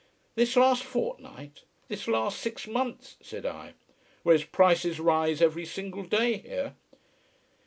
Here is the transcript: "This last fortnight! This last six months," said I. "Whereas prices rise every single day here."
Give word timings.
"This 0.33 0.55
last 0.55 0.83
fortnight! 0.83 1.61
This 1.87 2.07
last 2.07 2.39
six 2.41 2.65
months," 2.67 3.17
said 3.21 3.45
I. 3.45 3.75
"Whereas 4.23 4.43
prices 4.43 4.99
rise 4.99 5.43
every 5.43 5.67
single 5.67 6.01
day 6.05 6.37
here." 6.39 6.73